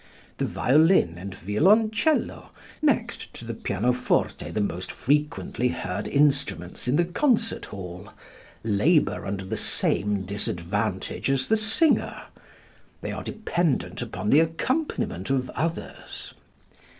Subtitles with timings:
[0.39, 2.49] The violin and violoncello,
[2.81, 8.09] next to the pianoforte the most frequently heard instruments in the concert hall,
[8.63, 12.19] labor under the same disadvantage as the singer.
[13.01, 16.33] They are dependent upon the accompaniment of others.